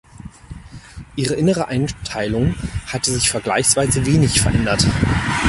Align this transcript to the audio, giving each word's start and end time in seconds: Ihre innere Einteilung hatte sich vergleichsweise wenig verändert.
Ihre 1.15 1.35
innere 1.35 1.67
Einteilung 1.67 2.55
hatte 2.87 3.11
sich 3.11 3.29
vergleichsweise 3.29 4.03
wenig 4.07 4.41
verändert. 4.41 4.87